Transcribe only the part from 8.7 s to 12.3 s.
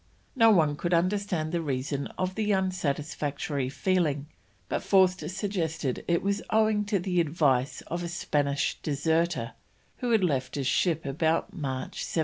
deserter, who had left his ship about March 1773.